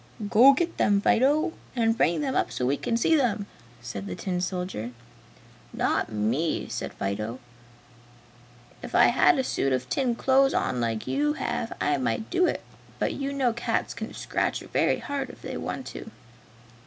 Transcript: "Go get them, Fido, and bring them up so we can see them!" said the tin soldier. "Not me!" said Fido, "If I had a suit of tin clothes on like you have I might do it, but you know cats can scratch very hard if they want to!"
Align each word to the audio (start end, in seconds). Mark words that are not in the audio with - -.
"Go 0.31 0.53
get 0.53 0.77
them, 0.77 0.99
Fido, 0.99 1.53
and 1.75 1.95
bring 1.95 2.21
them 2.21 2.33
up 2.35 2.51
so 2.51 2.65
we 2.65 2.75
can 2.75 2.97
see 2.97 3.15
them!" 3.15 3.45
said 3.83 4.07
the 4.07 4.15
tin 4.15 4.41
soldier. 4.41 4.89
"Not 5.73 6.11
me!" 6.11 6.67
said 6.69 6.93
Fido, 6.95 7.37
"If 8.81 8.95
I 8.95 9.09
had 9.09 9.37
a 9.37 9.43
suit 9.43 9.71
of 9.71 9.87
tin 9.89 10.15
clothes 10.15 10.55
on 10.55 10.81
like 10.81 11.05
you 11.05 11.33
have 11.33 11.73
I 11.79 11.97
might 11.97 12.31
do 12.31 12.47
it, 12.47 12.63
but 12.97 13.13
you 13.13 13.31
know 13.31 13.53
cats 13.53 13.93
can 13.93 14.11
scratch 14.15 14.61
very 14.61 14.97
hard 14.97 15.29
if 15.29 15.43
they 15.43 15.55
want 15.55 15.85
to!" 15.93 16.09